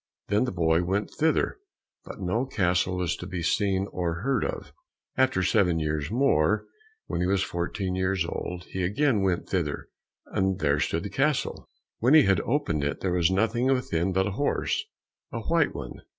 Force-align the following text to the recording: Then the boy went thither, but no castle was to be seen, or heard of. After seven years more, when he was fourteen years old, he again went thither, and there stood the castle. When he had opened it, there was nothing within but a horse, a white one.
Then 0.29 0.45
the 0.45 0.51
boy 0.51 0.81
went 0.83 1.11
thither, 1.19 1.59
but 2.05 2.19
no 2.19 2.47
castle 2.47 2.97
was 2.97 3.15
to 3.17 3.27
be 3.27 3.43
seen, 3.43 3.85
or 3.91 4.21
heard 4.21 4.43
of. 4.43 4.73
After 5.15 5.43
seven 5.43 5.77
years 5.79 6.09
more, 6.09 6.65
when 7.05 7.21
he 7.21 7.27
was 7.27 7.43
fourteen 7.43 7.93
years 7.93 8.25
old, 8.25 8.63
he 8.63 8.81
again 8.81 9.21
went 9.21 9.47
thither, 9.47 9.89
and 10.25 10.57
there 10.57 10.79
stood 10.79 11.03
the 11.03 11.11
castle. 11.11 11.69
When 11.99 12.15
he 12.15 12.23
had 12.23 12.41
opened 12.41 12.83
it, 12.83 13.01
there 13.01 13.13
was 13.13 13.29
nothing 13.29 13.67
within 13.67 14.11
but 14.11 14.25
a 14.25 14.31
horse, 14.31 14.83
a 15.31 15.41
white 15.41 15.75
one. 15.75 16.01